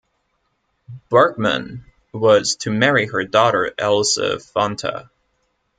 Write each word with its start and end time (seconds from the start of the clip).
Bergmann 1.11 1.83
was 2.11 2.55
to 2.55 2.71
marry 2.71 3.05
her 3.05 3.23
daughter 3.23 3.71
Else 3.77 4.17
Fanta. 4.17 5.11